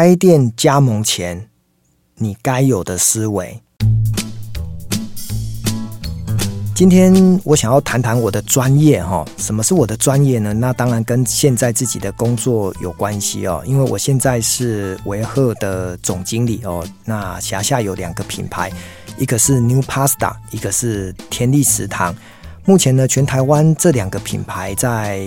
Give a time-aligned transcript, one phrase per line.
[0.00, 1.48] 开店加盟前
[2.18, 3.60] 你该有的思维。
[6.72, 10.52] 今天我想要谈谈我的专业哈，什么是我的专业呢？
[10.52, 18.70] 那当然跟现在自己的工作有关系哦，因为我现在是维赫的总经理哦，那辖下有两个品牌，
[19.18, 22.14] 一个是 New Pasta，一个是天利食堂。
[22.64, 25.26] 目前呢，全台湾这两个品牌在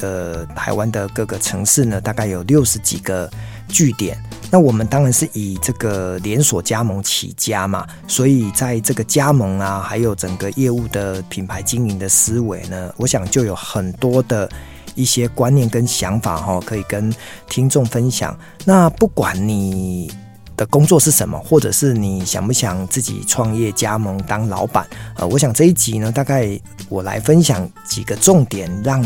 [0.00, 3.30] 呃台湾的各个城市呢，大概有六十几个
[3.68, 4.16] 据点。
[4.50, 14.48] 那我们当然是以这个连锁加盟起家嘛，所以在这个加盟啊，还有整个业务的品牌经营的思维呢，我想就有很多的
[14.94, 17.12] 一些观念跟想法哈，可以跟
[17.48, 18.38] 听众分享。
[18.64, 20.12] 那不管你
[20.56, 24.86] 的工作是什么，或者是你想不想自己创业加盟当老板？
[25.16, 29.04] 呃，我想这一集呢，大概我来分享几个重点，让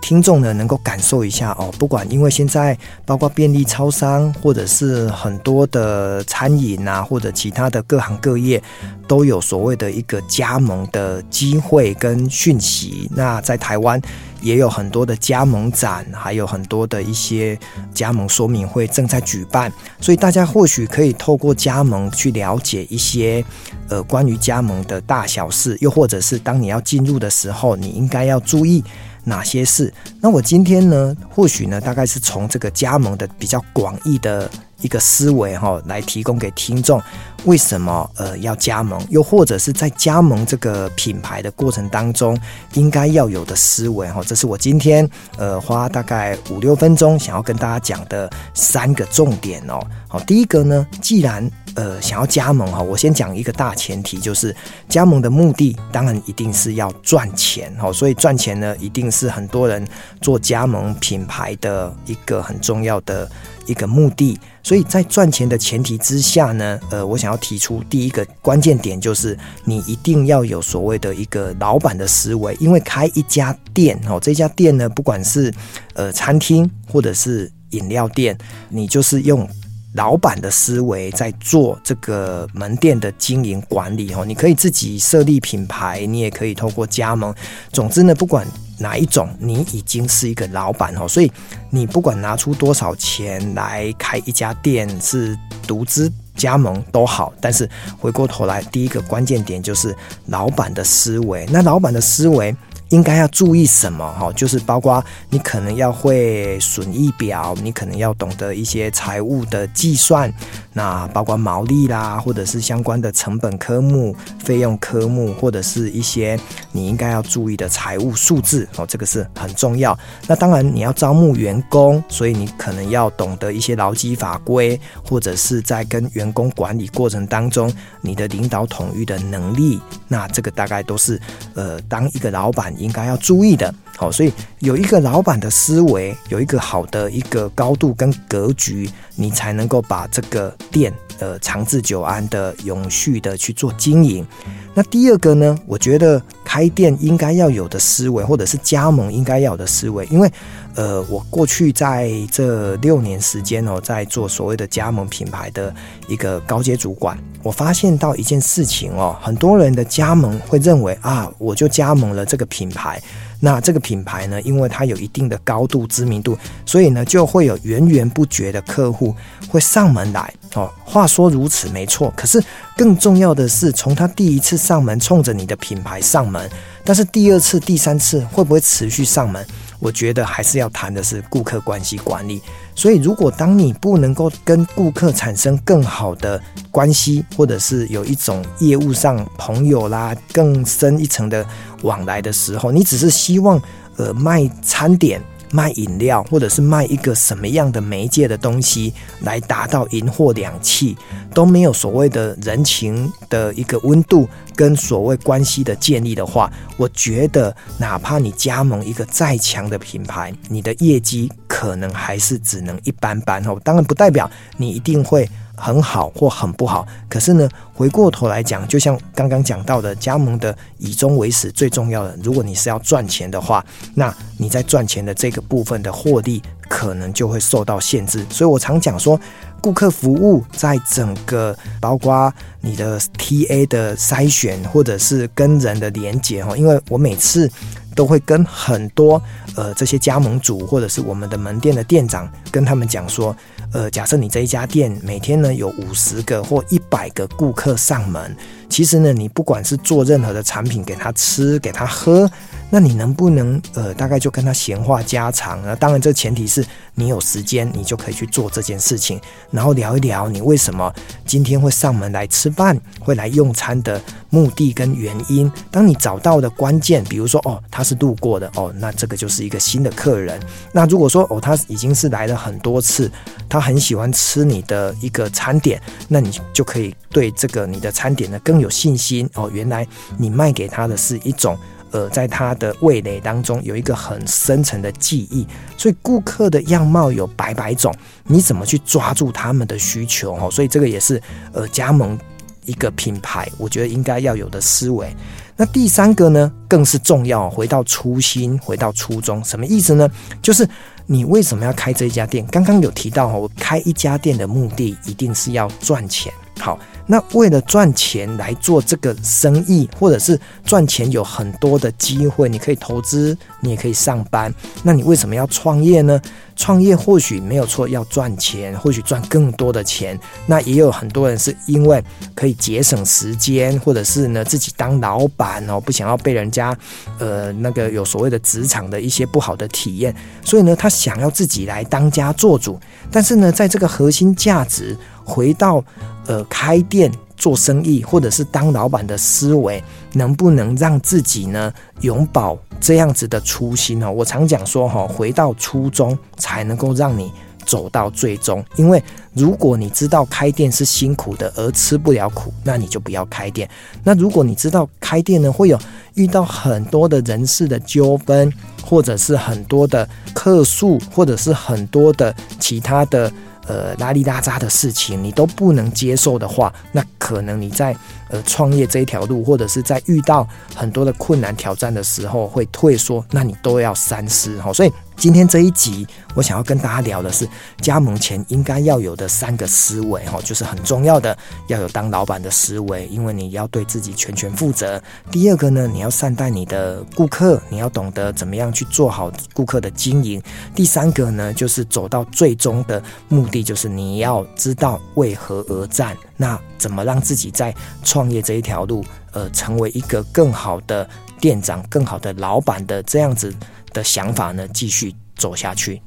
[0.00, 1.72] 听众呢能够感受一下哦。
[1.78, 8.62] 不管因为现在包括便利超商，或者是很多的餐饮啊，或者其他的各行各业，
[9.06, 13.10] 都有所谓的一个加盟的机会跟讯息。
[13.14, 14.00] 那在台湾。
[14.42, 17.58] 也有很多的加盟展，还有很多的一些
[17.94, 23.44] 加盟说明会正在举办，所以大家或许可以透过加盟去了解一些
[23.88, 28.82] 呃关于加盟的大小事，又或者是当你要进入的时候，你应该要注意
[29.24, 29.92] 哪些事。
[30.20, 37.00] 那我今天呢，或许呢，大概是从这个加盟的比较广义的一个思维哈，来提供给听众。
[37.44, 39.04] 为什么呃要加盟？
[39.10, 42.38] 又或者是在加盟这个品牌的过程当中，
[42.74, 49.80] 应该要有的思维哈，这是我今天呃花大概五六分钟想要跟大家讲的三个重点哦。
[50.12, 54.54] 好，第一个呢，既然呃想要加盟哈，我先讲一个大前提，就是
[54.86, 59.88] 加盟的目的当然一定是要赚钱哈，所以赚钱呢一定是很多人
[60.20, 63.26] 做加盟品牌的一个很重要的
[63.64, 64.38] 一个目的。
[64.62, 75.50] 所以在赚钱的前提之下呢，呃，我想要提出第一个关键点，就是你一定要有所谓的一个老板的思维，因为开一家店哦，这家店呢，不管是
[75.94, 78.36] 呃餐厅或者是饮料店，
[78.68, 79.48] 你就是用
[79.94, 84.24] 老板的思维在做这个门店的经营管理哦。
[84.24, 87.34] 你可以自己设立品牌，你也可以透过加盟，
[87.72, 88.46] 总之呢，不管。
[88.78, 89.28] 哪一种？
[89.38, 91.30] 你已经是一个老板哦，所以
[91.70, 95.38] 你不管拿出多少钱来开一家店，是
[95.68, 97.32] 独资加盟都好。
[97.40, 99.94] 但是回过头来，第一个关键点就是
[100.26, 101.46] 老板的思维。
[101.52, 102.52] 那老板的思维。
[102.92, 104.06] 应该要注意什么？
[104.12, 110.30] 哈，就是包括你可能要会损益表，你可能要懂得一些财务的计算，
[110.74, 116.38] 那包括毛利啦，或者是相关的成本科目、费用科目，或者是一些
[116.70, 119.98] 你应该要注意的财务数字哦，这个是很重要。
[120.26, 127.72] 那当然你要招募员工，所以你可能要懂得一些劳基法规，或者是在跟员工管理过程当中，
[128.02, 131.18] 你的领导统御的能力，那这个大概都是
[131.54, 132.70] 呃，当一个老板。
[132.82, 140.92] 应该要注意的，好，所以有一个老板的思维，有一个好的一个高度跟格局，你才能够把这个店
[141.22, 144.26] 呃长治久安的、永续的去做经营。
[144.74, 150.30] 那第二个呢，我觉得开店应该要有的思维，或者是加盟应该要有的思维，因为
[150.74, 155.72] 呃，我过去在这六年时间哦，在做所谓的加盟品牌的
[156.08, 163.00] 一个高阶主管，我发现到一件事情哦，很多人的加盟会认为啊，我就加盟了这个品牌。
[163.44, 169.14] 那这个品牌呢，因为它有一定的高度知名度，所以呢，就会有源源不绝的客户
[169.50, 170.32] 会上门来。
[170.54, 172.42] 哦，话说如此没错，可是
[172.76, 176.50] 更重要的是，从他第一次上门冲着你的品牌上门，
[176.84, 179.46] 但是第二次、第三次会不会持续上门？
[179.78, 182.40] 我觉得还是要谈的是顾客关系管理。
[182.74, 191.44] 所以，如果当你不能够跟顾客产生更好的关系，或者是有一种业务上朋友啦更深一层的
[191.82, 193.60] 往来的时候，你只是希望
[193.96, 195.20] 呃卖餐点。
[195.52, 200.96] 卖饮料，或者是卖一个什么样的媒介的东西，来达到银货两气，
[201.32, 213.60] 都没有所谓的人情的一个温度跟所谓关系的建立的话，我觉得哪怕你加盟一个再强的品牌，你的业绩可能还是只能一般般哦。
[213.62, 215.28] 当然不代表你一定会。
[215.56, 223.64] 很好或很不好，可是呢，回过头来讲，就像刚刚讲到的，加盟的以终为始，最重要的，如果你是要赚钱的话，
[223.94, 228.24] 那你在赚钱的这个部分的获利，可能就会受到限制。
[228.30, 229.20] 所以我常讲说，
[229.60, 237.48] 顾客服务在整个包括你的 TA 的筛选，或者是跟人的连接哈，因为我每次
[237.94, 239.22] 都会跟很多
[239.54, 243.36] 呃这些加盟主，或者是我们的门店的店长，跟他们讲说。
[243.72, 248.36] 呃，假设你这一家店每天呢有五十个或一百个顾客上门，
[248.68, 252.30] 其实呢，你不管是做任何的产品给他吃、给他喝，
[252.70, 255.74] 那你能不能呃，大概就跟他闲话家常呢？
[255.76, 256.64] 当然，这前提是
[256.94, 259.18] 你有时间，你就可以去做这件事情，
[259.50, 260.92] 然后聊一聊你为什么
[261.26, 265.50] 今天会上门来吃饭，会来用餐的目的跟原因。
[265.70, 270.38] 当你找到的关键，比如说哦，他是路过的哦，那这个就是一个新的客人。
[270.72, 273.10] 那如果说哦，他已经是来了很多次，
[273.48, 279.48] 他很喜欢吃你的一个餐点，那你就可以对这个你的餐点呢更有信心哦。
[279.52, 279.86] 原来
[280.18, 281.56] 你卖给他的是一种
[281.92, 285.46] 呃，在他的味蕾当中有一个很深层的记忆。
[285.78, 287.94] 所以顾客的样貌有百百种，
[288.24, 290.50] 你怎么去抓住他们的需求哦？
[290.50, 292.18] 所以这个也是呃加盟
[292.64, 295.14] 一个品牌，我觉得应该要有的思维。
[295.56, 300.10] 那第三个呢，更是重要，回到初心，回到初衷，什么意思呢？
[300.40, 300.68] 就是。
[301.06, 302.46] 你为什么要开这一家店？
[302.46, 306.32] 刚刚有提到哈，我开一家店的目的一定是要赚钱。
[306.58, 314.52] 好，那为了赚钱来做这个生意，或者是赚钱有很多的机会，你可以投资，你也可以上班。
[314.82, 316.20] 那你为什么要创业呢？
[316.62, 320.16] 创业或许没有错，要赚钱，或许赚更多的钱。
[320.46, 322.00] 那也有很多人是因为
[322.36, 326.76] 可以节省时间，或者是呢自己当老板哦，不想要被人家
[327.18, 332.78] 呃那个有所谓的职场的一些不好的体验，所以呢他想要自己来当家做主。
[333.10, 335.84] 但是呢，在这个核心价值回到
[336.28, 337.10] 呃开店。
[337.42, 344.08] 做生意或者是当老板的思维，能不能让自己呢永葆这样子的初心呢？
[344.08, 347.32] 我常讲说哈，回到初衷才能够让你
[347.66, 348.64] 走到最终。
[348.76, 349.02] 因为
[349.34, 353.68] 如果你知道开店是辛苦的，而吃不了苦，那你就不要开店。
[354.04, 355.76] 那如果你知道开店呢会有
[356.14, 358.52] 遇到很多的人事的纠纷，
[358.84, 363.32] 或者是很多的客诉，或者是很多的其他的。
[363.66, 367.96] 呃，拉里拉扎的事情你都不能接受的话，那可能你在
[368.28, 374.72] 呃创业这一条路，或者是在遇到很多的困难挑战的时候会退缩，那你都要三思哈。
[374.72, 374.92] 所以。
[375.22, 376.04] 今天这一集，
[376.34, 377.48] 我想要跟大家聊的是
[377.80, 381.38] 加盟前应该要有的三个思维哈，就是很重要的，
[381.68, 385.00] 要有当老板的思维，因为你要对自己全权负责。
[385.30, 390.42] 第二个呢，你要善待你的顾客，你要懂得怎么样去做好顾客的经营。
[390.74, 401.08] 第三个呢，就是走到最终的目的，就是你要知道为何而战，那怎么让自己在创业这一条路，呃，成为一个更好的
[401.40, 403.54] 店长、更好的老板的这样子
[403.92, 406.00] 的想法呢，继续走下去。